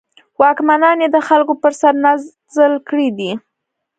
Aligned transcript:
واکمنان 0.41 0.97
یې 1.03 1.09
د 1.15 1.17
خلکو 1.27 1.53
پر 1.63 1.73
سر 1.81 1.93
رانازل 1.95 2.73
کړي 2.87 3.09
دي. 3.17 3.31